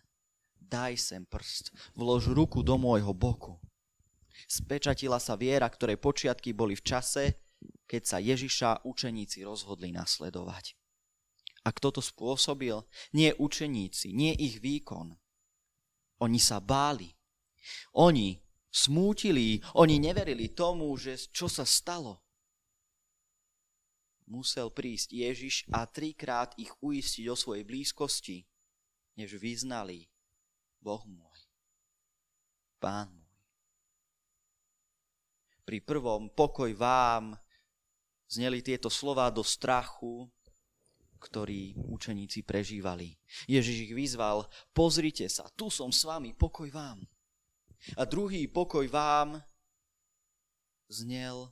Daj 0.59 0.97
sem 0.97 1.23
prst, 1.29 1.73
vlož 1.97 2.33
ruku 2.33 2.65
do 2.65 2.81
môjho 2.81 3.13
boku 3.13 3.62
Spečatila 4.49 5.19
sa 5.23 5.39
viera, 5.39 5.67
ktorej 5.69 5.99
počiatky 5.99 6.55
boli 6.57 6.79
v 6.79 6.85
čase, 6.85 7.25
keď 7.87 8.03
sa 8.03 8.19
Ježiša 8.19 8.89
učeníci 8.89 9.45
rozhodli 9.45 9.93
nasledovať. 9.93 10.75
A 11.63 11.71
kto 11.71 11.95
to 11.95 12.03
spôsobil? 12.03 12.83
Nie 13.15 13.39
učeníci, 13.39 14.11
nie 14.11 14.35
ich 14.35 14.59
výkon. 14.59 15.15
Oni 16.19 16.41
sa 16.43 16.59
báli. 16.59 17.15
Oni 17.95 18.43
smútili, 18.73 19.63
oni 19.79 20.03
neverili 20.03 20.51
tomu, 20.51 20.91
že 20.99 21.15
čo 21.31 21.47
sa 21.47 21.63
stalo. 21.63 22.19
Musel 24.27 24.73
prísť 24.73 25.13
Ježiš 25.13 25.69
a 25.71 25.85
trikrát 25.87 26.57
ich 26.57 26.73
uistiť 26.81 27.29
o 27.29 27.37
svojej 27.37 27.69
blízkosti, 27.69 28.49
než 29.21 29.37
vyznali 29.37 30.09
Boh 30.81 31.05
môj, 31.07 31.39
Pán 32.83 33.13
môj 33.15 33.22
pri 35.63 35.79
prvom 35.83 36.31
pokoj 36.33 36.71
vám 36.75 37.39
zneli 38.27 38.65
tieto 38.65 38.89
slova 38.89 39.29
do 39.29 39.45
strachu, 39.45 40.27
ktorý 41.23 41.79
učeníci 41.79 42.43
prežívali. 42.43 43.15
Ježiš 43.47 43.91
ich 43.91 43.95
vyzval, 43.95 44.51
pozrite 44.75 45.31
sa, 45.31 45.47
tu 45.55 45.71
som 45.71 45.95
s 45.95 46.03
vami, 46.03 46.35
pokoj 46.35 46.67
vám. 46.73 46.99
A 47.95 48.03
druhý 48.07 48.51
pokoj 48.51 48.87
vám 48.91 49.39
znel 50.91 51.51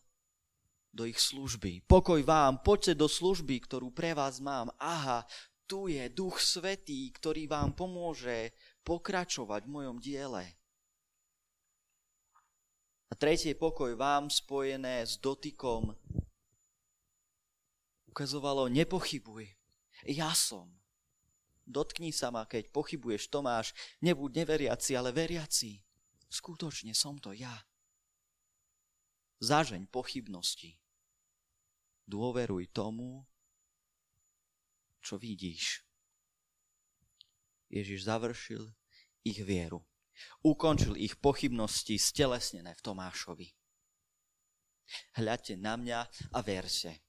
do 0.90 1.06
ich 1.06 1.22
služby. 1.22 1.86
Pokoj 1.86 2.18
vám, 2.26 2.66
poďte 2.66 2.98
do 2.98 3.06
služby, 3.06 3.62
ktorú 3.62 3.94
pre 3.94 4.10
vás 4.10 4.42
mám. 4.42 4.74
Aha, 4.82 5.22
tu 5.70 5.86
je 5.86 6.02
Duch 6.10 6.42
Svetý, 6.42 7.14
ktorý 7.14 7.46
vám 7.46 7.78
pomôže 7.78 8.50
pokračovať 8.82 9.70
v 9.70 9.70
mojom 9.70 9.96
diele. 10.02 10.59
A 13.10 13.18
tretie 13.18 13.58
pokoj 13.58 13.98
vám 13.98 14.30
spojené 14.30 15.02
s 15.02 15.18
dotykom 15.18 15.94
ukazovalo 18.10 18.70
nepochybuj. 18.70 19.46
Ja 20.06 20.34
som. 20.34 20.70
Dotkni 21.66 22.10
sa 22.10 22.34
ma, 22.34 22.46
keď 22.50 22.70
pochybuješ, 22.74 23.30
Tomáš, 23.30 23.70
nebuď 24.02 24.42
neveriaci, 24.42 24.98
ale 24.98 25.14
veriaci. 25.14 25.78
Skutočne 26.30 26.94
som 26.94 27.18
to 27.18 27.30
ja. 27.30 27.54
Zažeň 29.38 29.86
pochybnosti. 29.90 30.78
Dôveruj 32.10 32.74
tomu, 32.74 33.22
čo 34.98 35.18
vidíš. 35.18 35.86
Ježiš 37.70 38.06
završil 38.06 38.66
ich 39.22 39.38
vieru. 39.46 39.89
Ukončil 40.44 40.96
ich 40.96 41.18
pochybnosti 41.20 42.00
stelesnené 42.00 42.72
v 42.76 42.84
Tomášovi. 42.84 43.48
Hľadte 45.16 45.54
na 45.54 45.78
mňa 45.78 45.98
a 46.34 46.38
verte. 46.42 47.04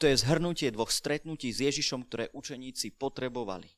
To 0.00 0.08
je 0.08 0.16
zhrnutie 0.16 0.72
dvoch 0.72 0.88
stretnutí 0.88 1.52
s 1.52 1.60
Ježišom, 1.60 2.08
ktoré 2.08 2.32
učeníci 2.32 2.96
potrebovali. 2.96 3.68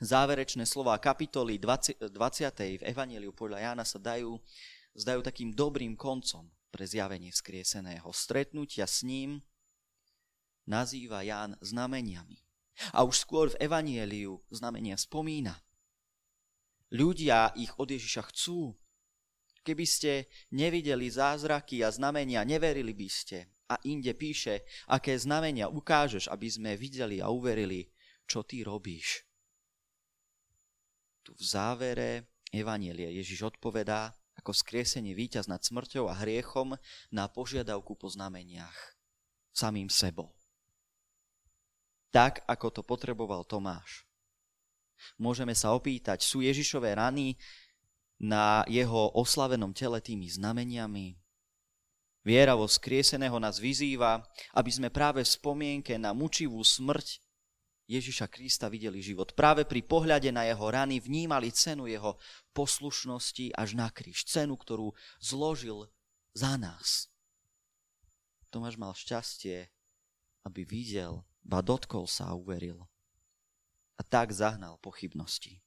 Záverečné 0.00 0.68
slova 0.68 0.96
kapitoly 1.00 1.56
20. 1.56 2.12
20. 2.12 2.80
v 2.80 2.82
Evangeliu 2.84 3.32
podľa 3.32 3.72
Jána 3.72 3.84
sa 3.84 3.96
dajú, 3.96 4.36
zdajú 4.96 5.20
takým 5.24 5.52
dobrým 5.52 5.96
koncom 5.96 6.48
pre 6.68 6.84
zjavenie 6.84 7.32
vzkrieseného. 7.32 8.08
Stretnutia 8.12 8.84
s 8.84 9.04
ním 9.04 9.40
nazýva 10.68 11.24
Ján 11.24 11.56
znameniami. 11.60 12.40
A 12.96 13.04
už 13.04 13.26
skôr 13.26 13.52
v 13.52 13.60
Evanieliu 13.60 14.40
znamenia 14.48 14.96
spomína. 14.96 15.58
Ľudia 16.90 17.54
ich 17.54 17.70
od 17.78 17.86
Ježiša 17.86 18.22
chcú. 18.34 18.74
Keby 19.62 19.86
ste 19.86 20.26
nevideli 20.50 21.06
zázraky 21.06 21.86
a 21.86 21.94
znamenia, 21.94 22.42
neverili 22.42 22.90
by 22.90 23.08
ste. 23.08 23.38
A 23.70 23.78
inde 23.86 24.10
píše, 24.18 24.66
aké 24.90 25.14
znamenia 25.14 25.70
ukážeš, 25.70 26.26
aby 26.26 26.50
sme 26.50 26.70
videli 26.74 27.22
a 27.22 27.30
uverili, 27.30 27.86
čo 28.26 28.42
ty 28.42 28.66
robíš. 28.66 29.22
Tu 31.22 31.30
v 31.36 31.42
závere 31.44 32.34
Evanielie 32.50 33.14
Ježiš 33.22 33.54
odpovedá, 33.54 34.10
ako 34.34 34.50
skriesenie 34.50 35.14
víťaz 35.14 35.46
nad 35.46 35.62
smrťou 35.62 36.10
a 36.10 36.18
hriechom 36.18 36.74
na 37.14 37.30
požiadavku 37.30 37.94
po 37.94 38.10
znameniach. 38.10 38.98
Samým 39.54 39.86
sebou. 39.86 40.34
Tak, 42.10 42.42
ako 42.50 42.66
to 42.74 42.82
potreboval 42.82 43.46
Tomáš. 43.46 44.09
Môžeme 45.20 45.52
sa 45.56 45.72
opýtať, 45.76 46.24
sú 46.24 46.40
Ježišové 46.40 46.96
rany 46.96 47.36
na 48.20 48.64
jeho 48.68 49.12
oslavenom 49.16 49.72
tele 49.72 50.00
tými 50.00 50.28
znameniami? 50.28 51.16
Viera 52.20 52.52
vo 52.52 52.68
skrieseného 52.68 53.40
nás 53.40 53.56
vyzýva, 53.56 54.20
aby 54.52 54.70
sme 54.70 54.92
práve 54.92 55.24
v 55.24 55.32
spomienke 55.32 55.96
na 55.96 56.12
mučivú 56.12 56.60
smrť 56.60 57.20
Ježiša 57.90 58.30
Krista 58.30 58.70
videli 58.70 59.02
život. 59.02 59.34
Práve 59.34 59.66
pri 59.66 59.82
pohľade 59.82 60.30
na 60.30 60.46
jeho 60.46 60.62
rany 60.62 61.02
vnímali 61.02 61.50
cenu 61.50 61.90
jeho 61.90 62.14
poslušnosti 62.54 63.50
až 63.50 63.74
na 63.74 63.90
kríž. 63.90 64.30
Cenu, 64.30 64.54
ktorú 64.54 64.94
zložil 65.18 65.90
za 66.30 66.54
nás. 66.54 67.10
Tomáš 68.54 68.78
mal 68.78 68.94
šťastie, 68.94 69.66
aby 70.46 70.62
videl, 70.62 71.26
ba 71.42 71.64
dotkol 71.66 72.06
sa 72.06 72.30
a 72.30 72.38
uveril 72.38 72.86
a 74.00 74.02
tak 74.02 74.32
zahnal 74.32 74.80
pochybnosti. 74.80 75.60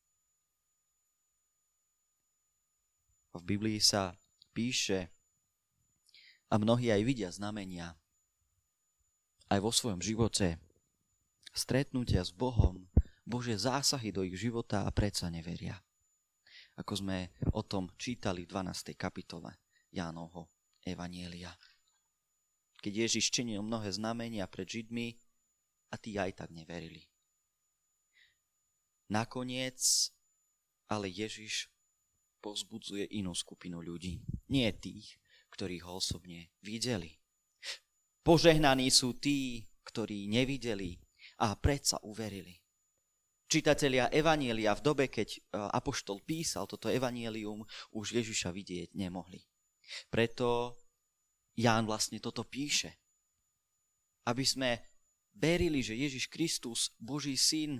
V 3.33 3.41
Biblii 3.45 3.77
sa 3.77 4.17
píše, 4.57 5.13
a 6.49 6.57
mnohí 6.57 6.89
aj 6.89 7.01
vidia 7.05 7.29
znamenia, 7.29 7.93
aj 9.53 9.59
vo 9.61 9.69
svojom 9.69 10.01
živote, 10.01 10.57
stretnutia 11.53 12.25
s 12.25 12.33
Bohom, 12.33 12.89
Bože 13.21 13.53
zásahy 13.53 14.09
do 14.09 14.25
ich 14.25 14.37
života 14.37 14.85
a 14.85 14.89
predsa 14.89 15.29
neveria. 15.29 15.77
Ako 16.73 17.05
sme 17.05 17.37
o 17.53 17.61
tom 17.61 17.93
čítali 18.01 18.49
v 18.49 18.49
12. 18.49 18.97
kapitole 18.97 19.61
Jánovho 19.93 20.49
Evanielia. 20.81 21.53
Keď 22.81 22.93
Ježiš 23.05 23.29
činil 23.29 23.61
mnohé 23.61 23.93
znamenia 23.93 24.49
pred 24.49 24.65
Židmi 24.65 25.13
a 25.93 25.95
tí 26.01 26.17
aj 26.17 26.43
tak 26.43 26.49
neverili. 26.49 27.12
Nakoniec 29.13 30.09
ale 30.89 31.05
Ježiš 31.05 31.69
pozbudzuje 32.41 33.13
inú 33.13 33.37
skupinu 33.37 33.77
ľudí. 33.77 34.25
Nie 34.49 34.73
tých, 34.73 35.21
ktorí 35.53 35.85
ho 35.85 36.01
osobne 36.01 36.49
videli. 36.65 37.21
Požehnaní 38.25 38.89
sú 38.89 39.21
tí, 39.21 39.69
ktorí 39.85 40.25
nevideli 40.25 40.97
a 41.45 41.53
predsa 41.53 42.01
uverili. 42.01 42.57
Čitatelia 43.45 44.09
Evanielia 44.09 44.73
v 44.73 44.81
dobe, 44.81 45.05
keď 45.13 45.29
e, 45.29 45.39
Apoštol 45.53 46.25
písal 46.25 46.65
toto 46.65 46.89
Evanielium, 46.89 47.61
už 47.93 48.17
Ježiša 48.17 48.49
vidieť 48.49 48.97
nemohli. 48.97 49.45
Preto 50.09 50.79
Ján 51.53 51.85
vlastne 51.85 52.17
toto 52.17 52.41
píše. 52.47 52.97
Aby 54.25 54.41
sme 54.41 54.69
verili, 55.37 55.85
že 55.85 55.93
Ježiš 55.93 56.31
Kristus, 56.33 56.95
Boží 56.97 57.37
syn, 57.37 57.77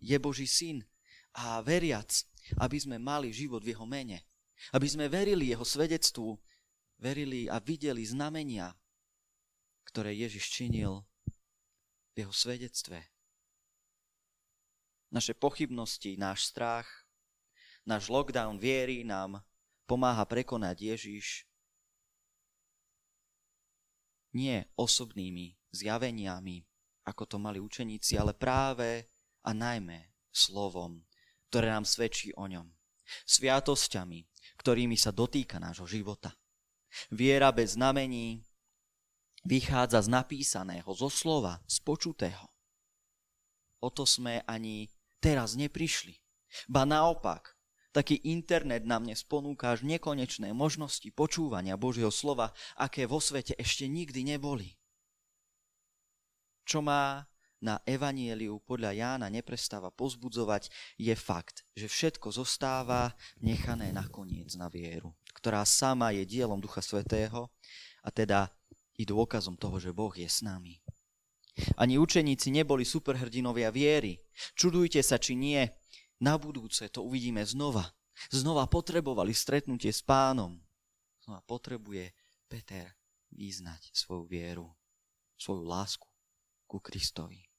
je 0.00 0.16
Boží 0.20 0.44
syn 0.44 0.84
a 1.32 1.64
veriac, 1.64 2.12
aby 2.60 2.76
sme 2.76 3.00
mali 3.00 3.32
život 3.32 3.64
v 3.64 3.72
jeho 3.72 3.88
mene, 3.88 4.20
aby 4.76 4.86
sme 4.86 5.08
verili 5.08 5.50
jeho 5.50 5.64
svedectvu, 5.64 6.36
verili 7.00 7.48
a 7.48 7.58
videli 7.58 8.04
znamenia, 8.04 8.70
ktoré 9.88 10.14
Ježiš 10.14 10.52
činil 10.52 11.02
v 12.12 12.26
jeho 12.26 12.34
svedectve. 12.34 13.00
Naše 15.12 15.36
pochybnosti, 15.36 16.16
náš 16.16 16.48
strach, 16.48 16.88
náš 17.84 18.08
lockdown 18.08 18.56
viery 18.56 19.04
nám 19.04 19.44
pomáha 19.84 20.24
prekonať 20.24 20.96
Ježiš 20.96 21.44
nie 24.32 24.64
osobnými 24.80 25.52
zjaveniami, 25.68 26.64
ako 27.04 27.22
to 27.28 27.36
mali 27.36 27.60
učeníci, 27.60 28.16
ale 28.16 28.32
práve 28.32 29.11
a 29.42 29.50
najmä 29.50 30.14
slovom, 30.32 31.04
ktoré 31.50 31.68
nám 31.74 31.84
svedčí 31.84 32.32
o 32.38 32.48
ňom. 32.48 32.70
Sviatosťami, 33.28 34.24
ktorými 34.56 34.96
sa 34.96 35.12
dotýka 35.12 35.60
nášho 35.60 35.84
života. 35.84 36.32
Viera 37.12 37.52
bez 37.52 37.76
znamení 37.76 38.40
vychádza 39.44 40.06
z 40.06 40.08
napísaného, 40.12 40.88
zo 40.94 41.10
slova, 41.10 41.60
z 41.66 41.82
počutého. 41.82 42.46
O 43.82 43.90
to 43.90 44.06
sme 44.06 44.46
ani 44.46 44.86
teraz 45.18 45.58
neprišli. 45.58 46.14
Ba 46.70 46.86
naopak, 46.86 47.58
taký 47.90 48.20
internet 48.28 48.86
nám 48.86 49.08
dnes 49.08 49.26
ponúka 49.26 49.74
až 49.74 49.82
nekonečné 49.82 50.54
možnosti 50.54 51.08
počúvania 51.10 51.74
Božieho 51.74 52.12
slova, 52.14 52.54
aké 52.78 53.08
vo 53.08 53.18
svete 53.18 53.58
ešte 53.58 53.90
nikdy 53.90 54.22
neboli. 54.36 54.78
Čo 56.62 56.84
má 56.84 57.26
na 57.62 57.78
evanieliu 57.86 58.58
podľa 58.66 58.90
Jána 58.90 59.30
neprestáva 59.30 59.94
pozbudzovať, 59.94 60.66
je 60.98 61.14
fakt, 61.14 61.62
že 61.78 61.86
všetko 61.86 62.34
zostáva 62.34 63.14
nechané 63.38 63.94
nakoniec 63.94 64.50
na 64.58 64.66
vieru, 64.66 65.14
ktorá 65.38 65.62
sama 65.62 66.10
je 66.10 66.26
dielom 66.26 66.58
Ducha 66.58 66.82
Svetého 66.82 67.46
a 68.02 68.10
teda 68.10 68.50
i 68.98 69.06
dôkazom 69.06 69.54
toho, 69.54 69.78
že 69.78 69.94
Boh 69.94 70.10
je 70.10 70.26
s 70.26 70.42
nami. 70.42 70.82
Ani 71.78 72.02
učeníci 72.02 72.50
neboli 72.50 72.82
superhrdinovia 72.82 73.70
viery. 73.70 74.18
Čudujte 74.58 74.98
sa, 75.04 75.22
či 75.22 75.38
nie. 75.38 75.62
Na 76.18 76.40
budúce 76.40 76.90
to 76.90 77.06
uvidíme 77.06 77.46
znova. 77.46 77.86
Znova 78.32 78.66
potrebovali 78.66 79.30
stretnutie 79.36 79.92
s 79.92 80.02
pánom. 80.02 80.58
Znova 81.22 81.44
potrebuje 81.44 82.10
Peter 82.48 82.96
vyznať 83.32 83.92
svoju 83.92 84.24
vieru, 84.28 84.66
svoju 85.36 85.62
lásku 85.64 86.08
ku 86.64 86.80
Kristovi 86.80 87.51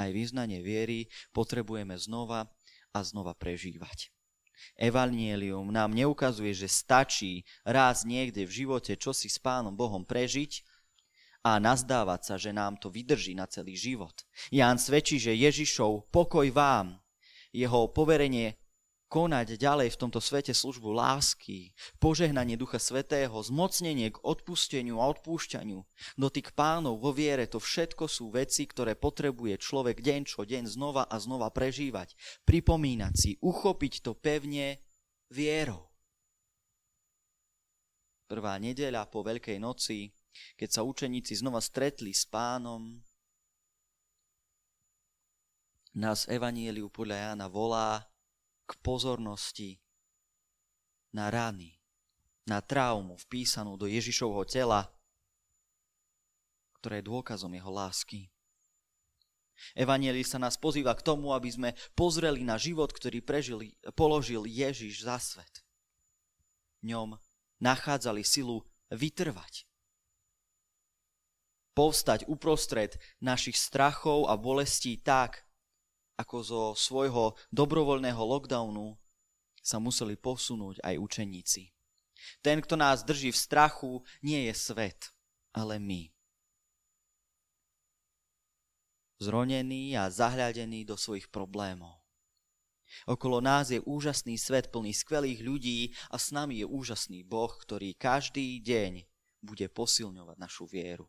aj 0.00 0.08
význanie 0.16 0.64
viery 0.64 1.12
potrebujeme 1.36 1.92
znova 2.00 2.48
a 2.96 2.98
znova 3.04 3.36
prežívať. 3.36 4.08
Evangelium 4.76 5.72
nám 5.72 5.92
neukazuje, 5.92 6.52
že 6.52 6.68
stačí 6.68 7.44
raz 7.64 8.04
niekde 8.04 8.44
v 8.44 8.64
živote 8.64 8.96
čosi 8.96 9.28
s 9.28 9.40
Pánom 9.40 9.72
Bohom 9.72 10.04
prežiť 10.04 10.64
a 11.40 11.56
nazdávať 11.56 12.20
sa, 12.20 12.34
že 12.36 12.52
nám 12.52 12.76
to 12.76 12.92
vydrží 12.92 13.32
na 13.32 13.48
celý 13.48 13.72
život. 13.72 14.12
Ján 14.52 14.76
svedčí, 14.76 15.16
že 15.16 15.32
Ježišov 15.32 16.12
pokoj 16.12 16.44
vám, 16.52 17.00
jeho 17.50 17.88
poverenie 17.90 18.59
konať 19.10 19.58
ďalej 19.58 19.90
v 19.90 20.00
tomto 20.06 20.22
svete 20.22 20.54
službu 20.54 20.94
lásky, 20.94 21.74
požehnanie 21.98 22.54
Ducha 22.54 22.78
Svetého, 22.78 23.34
zmocnenie 23.34 24.14
k 24.14 24.22
odpusteniu 24.22 25.02
a 25.02 25.10
odpúšťaniu, 25.10 25.82
dotyk 26.14 26.54
pánov 26.54 27.02
vo 27.02 27.10
viere, 27.10 27.50
to 27.50 27.58
všetko 27.58 28.06
sú 28.06 28.30
veci, 28.30 28.70
ktoré 28.70 28.94
potrebuje 28.94 29.58
človek 29.58 29.98
deň 29.98 30.20
čo 30.30 30.46
deň 30.46 30.70
znova 30.70 31.10
a 31.10 31.18
znova 31.18 31.50
prežívať, 31.50 32.14
pripomínať 32.46 33.14
si, 33.18 33.30
uchopiť 33.42 34.06
to 34.06 34.14
pevne 34.14 34.78
vierou. 35.26 35.90
Prvá 38.30 38.54
nedeľa 38.62 39.10
po 39.10 39.26
Veľkej 39.26 39.58
noci, 39.58 40.06
keď 40.54 40.70
sa 40.70 40.86
učeníci 40.86 41.34
znova 41.34 41.58
stretli 41.58 42.14
s 42.14 42.22
pánom, 42.22 43.02
nás 45.90 46.30
Evanieliu 46.30 46.86
podľa 46.86 47.34
Jana 47.34 47.50
volá 47.50 48.06
k 48.70 48.78
pozornosti 48.78 49.82
na 51.10 51.26
rany, 51.26 51.74
na 52.46 52.62
traumu 52.62 53.18
vpísanú 53.26 53.74
do 53.74 53.90
Ježišovho 53.90 54.46
tela, 54.46 54.86
ktoré 56.78 57.02
je 57.02 57.10
dôkazom 57.10 57.50
jeho 57.50 57.66
lásky. 57.66 58.30
Evangelista 59.76 60.40
nás 60.40 60.56
pozýva 60.56 60.94
k 60.96 61.04
tomu, 61.04 61.34
aby 61.34 61.50
sme 61.50 61.70
pozreli 61.92 62.46
na 62.46 62.56
život, 62.56 62.94
ktorý 62.94 63.20
prežili, 63.20 63.76
položil 63.92 64.48
Ježiš 64.48 65.04
za 65.04 65.20
svet. 65.20 65.66
V 66.80 66.94
ňom 66.94 67.20
nachádzali 67.60 68.24
silu 68.24 68.64
vytrvať. 68.88 69.66
povstať 71.70 72.28
uprostred 72.28 72.98
našich 73.24 73.56
strachov 73.56 74.28
a 74.28 74.36
bolestí 74.36 75.00
tak, 75.00 75.48
ako 76.20 76.36
zo 76.44 76.62
svojho 76.76 77.32
dobrovoľného 77.48 78.20
lockdownu 78.20 79.00
sa 79.60 79.80
museli 79.80 80.16
posunúť 80.20 80.80
aj 80.84 80.94
učeníci. 81.00 81.72
Ten, 82.44 82.60
kto 82.60 82.76
nás 82.76 83.00
drží 83.00 83.32
v 83.32 83.42
strachu, 83.42 83.92
nie 84.20 84.48
je 84.48 84.54
svet, 84.56 85.08
ale 85.56 85.80
my. 85.80 86.12
Zronený 89.20 89.96
a 89.96 90.08
zahľadený 90.08 90.88
do 90.88 90.96
svojich 90.96 91.28
problémov. 91.28 92.00
Okolo 93.06 93.38
nás 93.38 93.70
je 93.70 93.78
úžasný 93.84 94.34
svet 94.40 94.72
plný 94.72 94.90
skvelých 94.90 95.40
ľudí 95.44 95.80
a 96.10 96.18
s 96.18 96.34
nami 96.34 96.64
je 96.64 96.66
úžasný 96.66 97.22
Boh, 97.22 97.52
ktorý 97.52 97.94
každý 97.94 98.58
deň 98.60 99.06
bude 99.40 99.66
posilňovať 99.70 100.36
našu 100.36 100.66
vieru. 100.66 101.06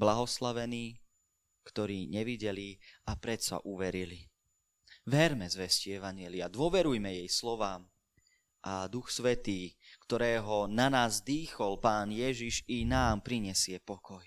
Blahoslavení, 0.00 0.96
ktorí 1.70 2.10
nevideli 2.10 2.76
a 3.06 3.14
predsa 3.14 3.62
uverili. 3.62 4.26
Verme 5.06 5.46
zvesti 5.46 5.96
Evanielia, 5.96 6.50
dôverujme 6.50 7.08
jej 7.24 7.30
slovám 7.30 7.86
a 8.60 8.84
Duch 8.90 9.08
Svetý, 9.08 9.72
ktorého 10.04 10.68
na 10.68 10.92
nás 10.92 11.24
dýchol 11.24 11.80
Pán 11.80 12.12
Ježiš, 12.12 12.60
i 12.68 12.84
nám 12.84 13.24
prinesie 13.24 13.80
pokoj. 13.80 14.22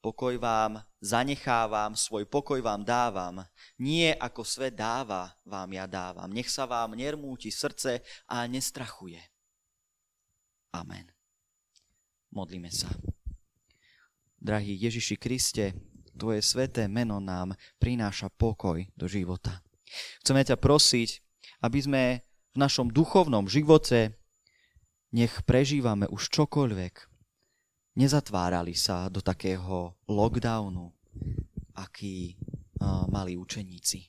Pokoj 0.00 0.40
vám 0.40 0.80
zanechávam, 0.96 1.92
svoj 1.92 2.24
pokoj 2.24 2.56
vám 2.64 2.80
dávam. 2.80 3.44
Nie 3.76 4.16
ako 4.16 4.48
svet 4.48 4.72
dáva, 4.72 5.28
vám 5.44 5.76
ja 5.76 5.84
dávam. 5.84 6.32
Nech 6.32 6.48
sa 6.48 6.64
vám 6.64 6.96
nermúti 6.96 7.52
srdce 7.52 8.00
a 8.24 8.48
nestrachuje. 8.48 9.20
Amen. 10.72 11.04
Modlíme 12.32 12.72
sa. 12.72 12.88
Drahý 14.40 14.72
Ježiši 14.80 15.20
Kriste, 15.20 15.76
Tvoje 16.16 16.40
sveté 16.40 16.88
meno 16.88 17.20
nám 17.20 17.52
prináša 17.76 18.32
pokoj 18.32 18.80
do 18.96 19.04
života. 19.04 19.60
Chceme 20.24 20.40
ťa 20.40 20.56
prosiť, 20.56 21.20
aby 21.60 21.78
sme 21.80 22.02
v 22.52 22.56
našom 22.56 22.88
duchovnom 22.88 23.48
živote, 23.48 24.16
nech 25.12 25.44
prežívame 25.44 26.08
už 26.08 26.32
čokoľvek, 26.32 26.94
nezatvárali 28.00 28.72
sa 28.72 29.12
do 29.12 29.20
takého 29.20 29.96
lockdownu, 30.08 30.88
aký 31.76 32.36
uh, 32.36 33.04
mali 33.12 33.36
učeníci. 33.36 34.08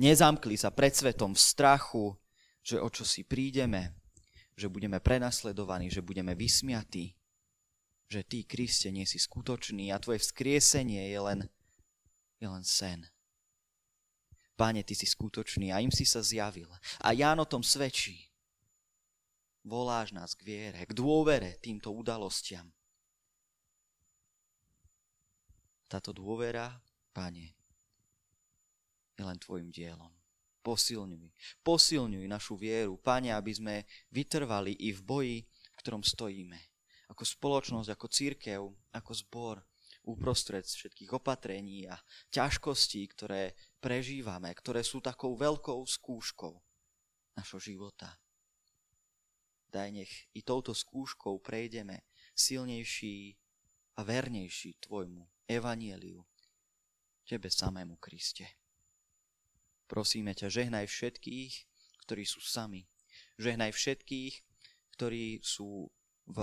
Nezamkli 0.00 0.56
sa 0.56 0.72
pred 0.72 0.96
svetom 0.96 1.36
v 1.36 1.40
strachu, 1.40 2.16
že 2.64 2.80
o 2.80 2.88
čo 2.88 3.04
si 3.04 3.28
prídeme, 3.28 3.92
že 4.56 4.72
budeme 4.72 5.04
prenasledovaní, 5.04 5.92
že 5.92 6.00
budeme 6.00 6.32
vysmiatí, 6.32 7.19
že 8.10 8.26
ty, 8.26 8.42
Kriste, 8.42 8.90
nie 8.90 9.06
si 9.06 9.22
skutočný 9.22 9.94
a 9.94 10.02
tvoje 10.02 10.18
vzkriesenie 10.18 11.14
je 11.14 11.20
len, 11.22 11.40
je 12.42 12.48
len 12.50 12.66
sen. 12.66 13.06
Páne, 14.58 14.82
ty 14.82 14.98
si 14.98 15.06
skutočný 15.06 15.70
a 15.70 15.78
im 15.78 15.94
si 15.94 16.02
sa 16.02 16.18
zjavil. 16.18 16.66
A 17.00 17.14
Ján 17.14 17.38
o 17.38 17.46
tom 17.46 17.62
svedčí. 17.62 18.28
Voláš 19.62 20.10
nás 20.10 20.34
k 20.34 20.42
viere, 20.42 20.82
k 20.84 20.92
dôvere 20.92 21.56
týmto 21.62 21.94
udalostiam. 21.94 22.66
Táto 25.86 26.10
dôvera, 26.10 26.82
Pane, 27.14 27.54
je 29.14 29.22
len 29.22 29.38
Tvojim 29.38 29.70
dielom. 29.70 30.10
Posilňuj, 30.60 31.32
posilňuj 31.64 32.26
našu 32.26 32.58
vieru, 32.58 32.98
Pane, 33.00 33.32
aby 33.32 33.52
sme 33.54 33.74
vytrvali 34.12 34.76
i 34.76 34.92
v 34.92 35.00
boji, 35.00 35.38
v 35.46 35.76
ktorom 35.80 36.04
stojíme. 36.04 36.69
Ako 37.10 37.26
spoločnosť, 37.26 37.90
ako 37.90 38.06
církev, 38.06 38.60
ako 38.94 39.12
zbor, 39.12 39.56
uprostred 40.06 40.64
všetkých 40.64 41.10
opatrení 41.12 41.84
a 41.90 41.98
ťažkostí, 42.32 43.02
ktoré 43.12 43.52
prežívame, 43.82 44.54
ktoré 44.54 44.80
sú 44.80 45.02
takou 45.02 45.36
veľkou 45.36 45.82
skúškou 45.84 46.54
našho 47.36 47.60
života. 47.60 48.16
Daj 49.70 49.88
nech 49.94 50.12
i 50.34 50.42
touto 50.42 50.74
skúškou 50.74 51.38
prejdeme 51.42 52.08
silnejší 52.34 53.38
a 53.98 54.00
vernejší 54.02 54.80
Tvojmu 54.82 55.28
evanieliu, 55.46 56.24
Tebe 57.26 57.50
samému 57.52 58.00
Kriste. 58.02 58.46
Prosíme 59.86 60.34
ťa, 60.34 60.50
žehnaj 60.50 60.86
všetkých, 60.86 61.54
ktorí 62.06 62.24
sú 62.26 62.42
sami. 62.42 62.86
Žehnaj 63.38 63.70
všetkých, 63.74 64.34
ktorí 64.94 65.42
sú 65.42 65.90
v 66.26 66.38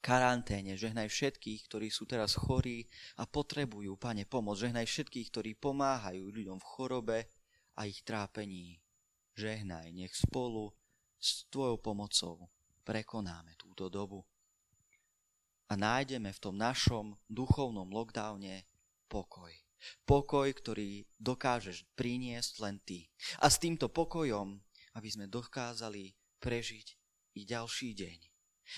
karanténe. 0.00 0.74
Žehnaj 0.74 1.08
všetkých, 1.08 1.60
ktorí 1.68 1.88
sú 1.92 2.08
teraz 2.08 2.36
chorí 2.36 2.88
a 3.20 3.28
potrebujú, 3.28 3.96
Pane, 4.00 4.24
pomoc. 4.24 4.56
Žehnaj 4.58 4.88
všetkých, 4.88 5.28
ktorí 5.30 5.50
pomáhajú 5.56 6.32
ľuďom 6.32 6.58
v 6.58 6.68
chorobe 6.76 7.18
a 7.76 7.86
ich 7.86 8.00
trápení. 8.02 8.80
Žehnaj, 9.36 9.92
nech 9.94 10.12
spolu 10.16 10.72
s 11.20 11.46
Tvojou 11.52 11.78
pomocou 11.78 12.48
prekonáme 12.82 13.54
túto 13.60 13.92
dobu 13.92 14.24
a 15.70 15.78
nájdeme 15.78 16.34
v 16.34 16.42
tom 16.42 16.58
našom 16.58 17.14
duchovnom 17.30 17.86
lockdowne 17.94 18.66
pokoj. 19.06 19.54
Pokoj, 20.04 20.50
ktorý 20.50 21.08
dokážeš 21.16 21.88
priniesť 21.96 22.52
len 22.60 22.76
ty. 22.84 23.08
A 23.40 23.48
s 23.48 23.56
týmto 23.56 23.88
pokojom, 23.88 24.60
aby 24.98 25.08
sme 25.08 25.30
dokázali 25.30 26.12
prežiť 26.42 26.86
i 27.38 27.46
ďalší 27.46 27.96
deň. 27.96 28.29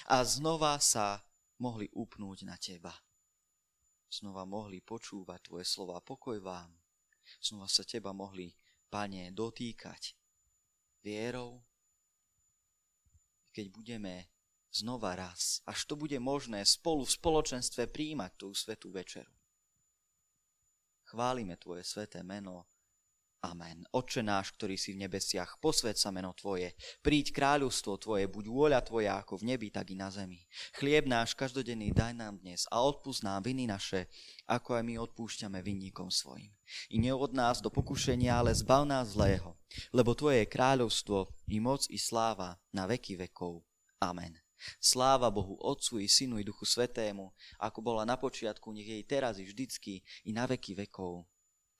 A 0.08 0.24
znova 0.24 0.80
sa 0.80 1.20
mohli 1.60 1.88
upnúť 1.92 2.48
na 2.48 2.56
teba. 2.56 2.92
Znova 4.12 4.44
mohli 4.44 4.84
počúvať 4.84 5.40
tvoje 5.48 5.64
slova 5.64 6.00
pokoj 6.04 6.36
vám. 6.42 6.68
Znova 7.40 7.68
sa 7.70 7.86
teba 7.86 8.12
mohli, 8.12 8.52
pane, 8.92 9.32
dotýkať 9.32 10.16
vierou, 11.02 11.64
keď 13.52 13.66
budeme 13.68 14.14
znova 14.72 15.12
raz, 15.12 15.60
až 15.68 15.84
to 15.84 15.94
bude 15.98 16.16
možné 16.16 16.64
spolu 16.64 17.04
v 17.04 17.14
spoločenstve 17.20 17.92
príjmať 17.92 18.32
tú 18.40 18.56
svetú 18.56 18.88
večeru. 18.88 19.28
Chválime 21.12 21.60
Tvoje 21.60 21.84
sveté 21.84 22.24
meno. 22.24 22.71
Amen. 23.42 23.82
Oče 23.90 24.22
náš, 24.22 24.54
ktorý 24.54 24.78
si 24.78 24.94
v 24.94 25.02
nebesiach, 25.02 25.58
posved 25.58 25.98
sa 25.98 26.14
meno 26.14 26.30
Tvoje. 26.30 26.78
Príď 27.02 27.34
kráľovstvo 27.34 27.98
Tvoje, 27.98 28.30
buď 28.30 28.44
vôľa 28.46 28.80
Tvoja 28.86 29.18
ako 29.18 29.42
v 29.42 29.50
nebi, 29.50 29.66
tak 29.66 29.90
i 29.90 29.98
na 29.98 30.14
zemi. 30.14 30.46
Chlieb 30.78 31.10
náš 31.10 31.34
každodenný 31.34 31.90
daj 31.90 32.14
nám 32.14 32.38
dnes 32.38 32.70
a 32.70 32.78
odpust 32.86 33.26
nám 33.26 33.42
viny 33.42 33.66
naše, 33.66 34.06
ako 34.46 34.78
aj 34.78 34.86
my 34.86 34.94
odpúšťame 34.94 35.58
vinníkom 35.58 36.06
svojim. 36.06 36.54
I 36.94 37.02
neod 37.02 37.34
nás 37.34 37.58
do 37.58 37.66
pokušenia, 37.66 38.30
ale 38.30 38.54
zbav 38.54 38.86
nás 38.86 39.18
zlého, 39.18 39.58
lebo 39.90 40.14
Tvoje 40.14 40.46
je 40.46 40.52
kráľovstvo, 40.54 41.26
i 41.50 41.58
moc, 41.58 41.90
i 41.90 41.98
sláva 41.98 42.54
na 42.70 42.86
veky 42.86 43.18
vekov. 43.26 43.66
Amen. 43.98 44.38
Sláva 44.78 45.34
Bohu 45.34 45.58
Otcu 45.58 45.98
i 45.98 46.06
Synu 46.06 46.38
i 46.38 46.46
Duchu 46.46 46.62
Svetému, 46.62 47.34
ako 47.58 47.82
bola 47.82 48.06
na 48.06 48.14
počiatku, 48.14 48.70
nech 48.70 48.86
jej 48.86 49.02
teraz 49.02 49.42
i 49.42 49.44
vždycky 49.50 49.98
i 50.22 50.30
na 50.30 50.46
veky 50.46 50.78
vekov. 50.78 51.26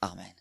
Amen. 0.03 0.35